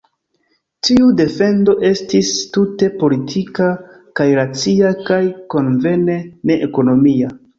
Tiu 0.85 1.09
defendo 1.17 1.75
estis 1.89 2.31
tute 2.55 2.89
politika 3.03 3.67
kaj 4.21 4.27
racia, 4.39 4.93
kaj 5.11 5.21
konvene 5.55 6.19
ne-ekonomia. 6.51 7.33